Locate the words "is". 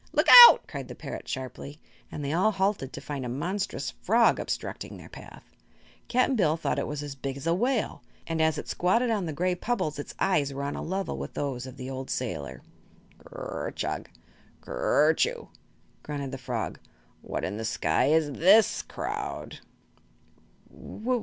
18.07-18.31